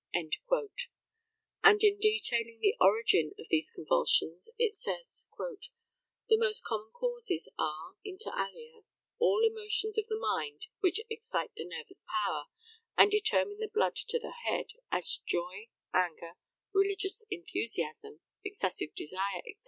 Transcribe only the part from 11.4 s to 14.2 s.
the nervous power, and determine the blood to